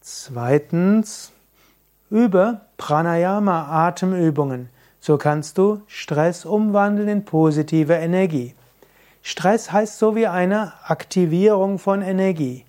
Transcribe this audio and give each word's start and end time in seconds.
Zweitens, 0.00 1.32
über 2.10 2.62
Pranayama 2.78 3.86
Atemübungen. 3.86 4.70
So 5.00 5.18
kannst 5.18 5.58
du 5.58 5.82
Stress 5.86 6.44
umwandeln 6.44 7.08
in 7.08 7.24
positive 7.24 7.92
Energie. 7.92 8.54
Stress 9.22 9.70
heißt 9.70 9.98
so 9.98 10.16
wie 10.16 10.26
eine 10.26 10.72
Aktivierung 10.84 11.78
von 11.78 12.00
Energie. 12.00 12.64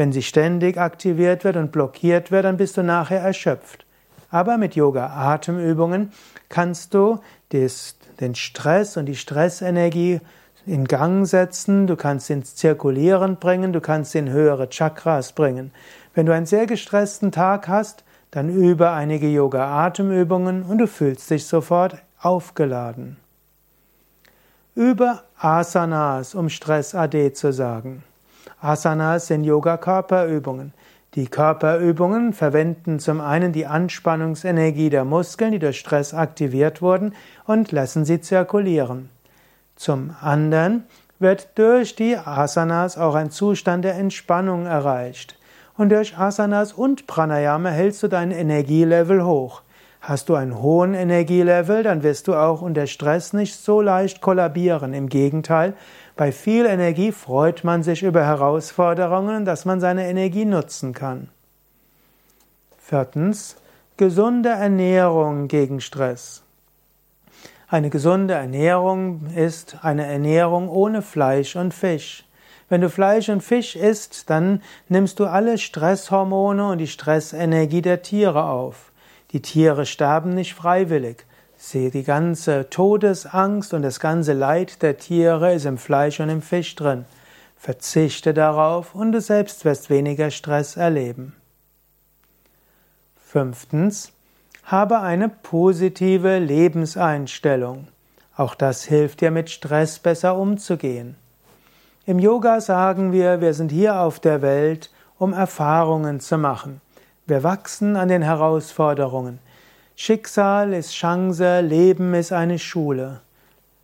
Wenn 0.00 0.12
sie 0.12 0.22
ständig 0.22 0.78
aktiviert 0.78 1.44
wird 1.44 1.56
und 1.56 1.72
blockiert 1.72 2.30
wird, 2.30 2.46
dann 2.46 2.56
bist 2.56 2.78
du 2.78 2.82
nachher 2.82 3.20
erschöpft. 3.20 3.84
Aber 4.30 4.56
mit 4.56 4.74
Yoga-Atemübungen 4.74 6.10
kannst 6.48 6.94
du 6.94 7.20
den 7.52 8.34
Stress 8.34 8.96
und 8.96 9.04
die 9.04 9.14
Stressenergie 9.14 10.22
in 10.64 10.86
Gang 10.86 11.26
setzen, 11.26 11.86
du 11.86 11.96
kannst 11.96 12.30
ins 12.30 12.56
Zirkulieren 12.56 13.36
bringen, 13.36 13.74
du 13.74 13.82
kannst 13.82 14.14
in 14.14 14.30
höhere 14.30 14.70
Chakras 14.70 15.32
bringen. 15.32 15.70
Wenn 16.14 16.24
du 16.24 16.32
einen 16.32 16.46
sehr 16.46 16.64
gestressten 16.64 17.30
Tag 17.30 17.68
hast, 17.68 18.02
dann 18.30 18.48
übe 18.48 18.92
einige 18.92 19.28
Yoga-Atemübungen 19.28 20.62
und 20.62 20.78
du 20.78 20.86
fühlst 20.86 21.28
dich 21.28 21.44
sofort 21.44 21.98
aufgeladen. 22.22 23.18
Übe 24.74 25.20
Asanas, 25.36 26.34
um 26.34 26.48
Stress 26.48 26.94
AD 26.94 27.34
zu 27.34 27.52
sagen. 27.52 28.02
Asanas 28.62 29.26
sind 29.26 29.44
Yoga-Körperübungen. 29.44 30.74
Die 31.14 31.26
Körperübungen 31.26 32.34
verwenden 32.34 32.98
zum 32.98 33.20
einen 33.20 33.52
die 33.52 33.66
Anspannungsenergie 33.66 34.90
der 34.90 35.04
Muskeln, 35.04 35.52
die 35.52 35.58
durch 35.58 35.78
Stress 35.78 36.12
aktiviert 36.12 36.82
wurden, 36.82 37.14
und 37.46 37.72
lassen 37.72 38.04
sie 38.04 38.20
zirkulieren. 38.20 39.08
Zum 39.76 40.14
anderen 40.20 40.84
wird 41.18 41.48
durch 41.54 41.96
die 41.96 42.16
Asanas 42.16 42.98
auch 42.98 43.14
ein 43.14 43.30
Zustand 43.30 43.84
der 43.84 43.94
Entspannung 43.94 44.66
erreicht. 44.66 45.38
Und 45.76 45.90
durch 45.90 46.18
Asanas 46.18 46.74
und 46.74 47.06
Pranayama 47.06 47.70
hältst 47.70 48.02
du 48.02 48.08
dein 48.08 48.30
Energielevel 48.30 49.24
hoch. 49.24 49.62
Hast 50.02 50.28
du 50.28 50.34
einen 50.34 50.60
hohen 50.62 50.94
Energielevel, 50.94 51.82
dann 51.82 52.02
wirst 52.02 52.28
du 52.28 52.34
auch 52.34 52.62
unter 52.62 52.86
Stress 52.86 53.34
nicht 53.34 53.54
so 53.54 53.82
leicht 53.82 54.20
kollabieren. 54.22 54.94
Im 54.94 55.08
Gegenteil, 55.08 55.74
bei 56.20 56.32
viel 56.32 56.66
Energie 56.66 57.12
freut 57.12 57.64
man 57.64 57.82
sich 57.82 58.02
über 58.02 58.22
Herausforderungen, 58.22 59.46
dass 59.46 59.64
man 59.64 59.80
seine 59.80 60.06
Energie 60.06 60.44
nutzen 60.44 60.92
kann. 60.92 61.30
Viertens, 62.76 63.56
gesunde 63.96 64.50
Ernährung 64.50 65.48
gegen 65.48 65.80
Stress. 65.80 66.42
Eine 67.68 67.88
gesunde 67.88 68.34
Ernährung 68.34 69.28
ist 69.34 69.78
eine 69.80 70.04
Ernährung 70.04 70.68
ohne 70.68 71.00
Fleisch 71.00 71.56
und 71.56 71.72
Fisch. 71.72 72.26
Wenn 72.68 72.82
du 72.82 72.90
Fleisch 72.90 73.30
und 73.30 73.42
Fisch 73.42 73.74
isst, 73.74 74.28
dann 74.28 74.60
nimmst 74.90 75.20
du 75.20 75.24
alle 75.24 75.56
Stresshormone 75.56 76.68
und 76.68 76.76
die 76.76 76.86
Stressenergie 76.86 77.80
der 77.80 78.02
Tiere 78.02 78.44
auf. 78.44 78.92
Die 79.30 79.40
Tiere 79.40 79.86
sterben 79.86 80.34
nicht 80.34 80.52
freiwillig. 80.52 81.24
Sehe, 81.62 81.90
die 81.90 82.04
ganze 82.04 82.70
Todesangst 82.70 83.74
und 83.74 83.82
das 83.82 84.00
ganze 84.00 84.32
Leid 84.32 84.80
der 84.80 84.96
Tiere 84.96 85.52
ist 85.52 85.66
im 85.66 85.76
Fleisch 85.76 86.18
und 86.18 86.30
im 86.30 86.40
Fisch 86.40 86.74
drin. 86.74 87.04
Verzichte 87.58 88.32
darauf 88.32 88.94
und 88.94 89.12
du 89.12 89.20
selbst 89.20 89.66
wirst 89.66 89.90
weniger 89.90 90.30
Stress 90.30 90.78
erleben. 90.78 91.36
Fünftens, 93.22 94.12
habe 94.64 95.00
eine 95.00 95.28
positive 95.28 96.38
Lebenseinstellung. 96.38 97.88
Auch 98.38 98.54
das 98.54 98.84
hilft 98.84 99.20
dir 99.20 99.30
mit 99.30 99.50
Stress 99.50 99.98
besser 99.98 100.36
umzugehen. 100.36 101.14
Im 102.06 102.18
Yoga 102.18 102.62
sagen 102.62 103.12
wir, 103.12 103.42
wir 103.42 103.52
sind 103.52 103.70
hier 103.70 104.00
auf 104.00 104.18
der 104.18 104.40
Welt, 104.40 104.90
um 105.18 105.34
Erfahrungen 105.34 106.20
zu 106.20 106.38
machen. 106.38 106.80
Wir 107.26 107.42
wachsen 107.42 107.96
an 107.96 108.08
den 108.08 108.22
Herausforderungen. 108.22 109.40
Schicksal 110.02 110.72
ist 110.72 110.94
Chance, 110.94 111.60
Leben 111.60 112.14
ist 112.14 112.32
eine 112.32 112.58
Schule. 112.58 113.20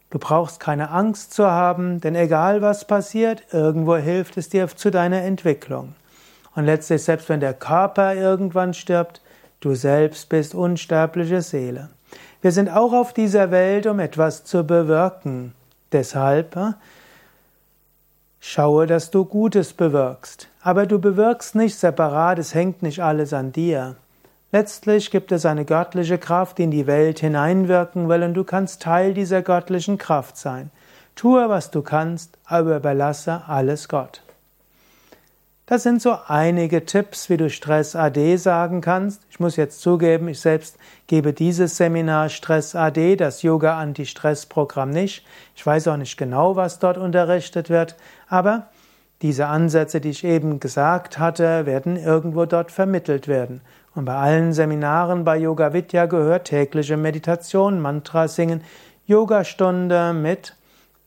Du 0.08 0.18
brauchst 0.18 0.60
keine 0.60 0.88
Angst 0.88 1.34
zu 1.34 1.46
haben, 1.46 2.00
denn 2.00 2.14
egal 2.14 2.62
was 2.62 2.86
passiert, 2.86 3.42
irgendwo 3.52 3.96
hilft 3.96 4.38
es 4.38 4.48
dir 4.48 4.66
zu 4.66 4.90
deiner 4.90 5.20
Entwicklung. 5.20 5.94
Und 6.54 6.64
letztlich, 6.64 7.04
selbst 7.04 7.28
wenn 7.28 7.40
der 7.40 7.52
Körper 7.52 8.14
irgendwann 8.14 8.72
stirbt, 8.72 9.20
du 9.60 9.74
selbst 9.74 10.30
bist 10.30 10.54
unsterbliche 10.54 11.42
Seele. 11.42 11.90
Wir 12.40 12.50
sind 12.50 12.70
auch 12.70 12.94
auf 12.94 13.12
dieser 13.12 13.50
Welt, 13.50 13.86
um 13.86 14.00
etwas 14.00 14.42
zu 14.44 14.64
bewirken. 14.64 15.52
Deshalb 15.92 16.56
äh, 16.56 16.72
schaue, 18.40 18.86
dass 18.86 19.10
du 19.10 19.26
Gutes 19.26 19.74
bewirkst. 19.74 20.48
Aber 20.62 20.86
du 20.86 20.98
bewirkst 20.98 21.56
nicht 21.56 21.76
separat, 21.76 22.38
es 22.38 22.54
hängt 22.54 22.82
nicht 22.82 23.02
alles 23.02 23.34
an 23.34 23.52
dir. 23.52 23.96
Letztlich 24.52 25.10
gibt 25.10 25.32
es 25.32 25.44
eine 25.44 25.64
göttliche 25.64 26.18
Kraft, 26.18 26.58
die 26.58 26.64
in 26.64 26.70
die 26.70 26.86
Welt 26.86 27.18
hineinwirken 27.18 28.08
will, 28.08 28.22
und 28.22 28.34
du 28.34 28.44
kannst 28.44 28.82
Teil 28.82 29.12
dieser 29.12 29.42
göttlichen 29.42 29.98
Kraft 29.98 30.36
sein. 30.36 30.70
Tue, 31.16 31.48
was 31.48 31.70
du 31.70 31.82
kannst, 31.82 32.38
aber 32.44 32.76
überlasse 32.76 33.42
alles 33.48 33.88
Gott. 33.88 34.22
Das 35.68 35.82
sind 35.82 36.00
so 36.00 36.16
einige 36.28 36.84
Tipps, 36.84 37.28
wie 37.28 37.36
du 37.36 37.50
Stress 37.50 37.96
AD 37.96 38.36
sagen 38.36 38.80
kannst. 38.80 39.26
Ich 39.30 39.40
muss 39.40 39.56
jetzt 39.56 39.80
zugeben, 39.80 40.28
ich 40.28 40.38
selbst 40.38 40.78
gebe 41.08 41.32
dieses 41.32 41.76
Seminar 41.76 42.28
Stress 42.28 42.76
AD, 42.76 43.16
das 43.16 43.42
Yoga 43.42 43.76
Anti-Stress 43.76 44.46
Programm 44.46 44.90
nicht. 44.90 45.26
Ich 45.56 45.66
weiß 45.66 45.88
auch 45.88 45.96
nicht 45.96 46.16
genau, 46.16 46.54
was 46.54 46.78
dort 46.78 46.98
unterrichtet 46.98 47.68
wird, 47.68 47.96
aber 48.28 48.68
diese 49.22 49.46
Ansätze, 49.46 50.00
die 50.00 50.10
ich 50.10 50.22
eben 50.22 50.60
gesagt 50.60 51.18
hatte, 51.18 51.66
werden 51.66 51.96
irgendwo 51.96 52.44
dort 52.44 52.70
vermittelt 52.70 53.26
werden. 53.26 53.60
Und 53.96 54.04
bei 54.04 54.14
allen 54.14 54.52
Seminaren 54.52 55.24
bei 55.24 55.38
Yoga 55.38 55.72
Vidya 55.72 56.04
gehört 56.04 56.48
tägliche 56.48 56.98
Meditation, 56.98 57.80
Mantra 57.80 58.28
singen, 58.28 58.62
Yogastunde 59.06 60.12
mit 60.12 60.54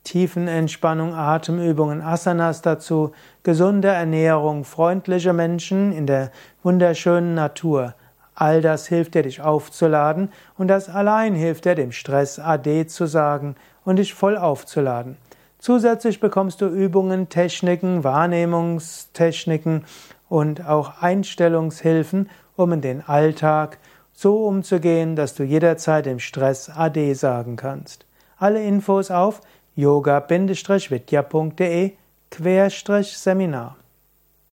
Tiefenentspannung, 0.06 1.13
Atemübungen, 1.13 2.01
Asanas 2.01 2.63
dazu, 2.63 3.12
gesunde 3.44 3.89
Ernährung, 3.89 4.63
freundliche 4.63 5.33
Menschen 5.33 5.91
in 5.91 6.07
der 6.07 6.31
wunderschönen 6.63 7.36
Natur. 7.36 7.94
All 8.33 8.59
das 8.62 8.88
hilft 8.88 9.13
dir, 9.13 9.21
dich 9.21 9.39
aufzuladen 9.39 10.31
und 10.57 10.68
das 10.68 10.89
allein 10.89 11.35
hilft 11.35 11.65
dir, 11.65 11.75
dem 11.75 11.92
Stress 11.92 12.39
Ade 12.39 12.88
zu 12.88 13.06
sagen 13.06 13.53
und 13.85 13.97
dich 13.97 14.15
voll 14.15 14.35
aufzuladen. 14.35 15.15
Zusätzlich 15.59 16.19
bekommst 16.19 16.59
du 16.59 16.65
Übungen, 16.65 17.30
Techniken, 17.30 18.03
Wahrnehmungstechniken 18.03 19.85
und 20.27 20.65
auch 20.65 21.03
Einstellungshilfen, 21.03 22.30
um 22.59 22.73
in 22.73 22.81
den 22.81 23.01
Alltag 23.07 23.79
so 24.11 24.45
umzugehen, 24.45 25.15
dass 25.15 25.33
du 25.33 25.44
jederzeit 25.44 26.06
dem 26.06 26.19
Stress 26.19 26.69
Ade 26.69 27.15
sagen 27.15 27.56
kannst. 27.56 28.06
Alle 28.38 28.61
Infos 28.61 29.09
auf 29.11 29.39
yoga-vidya.de 29.75 31.94
Seminar 33.01 33.77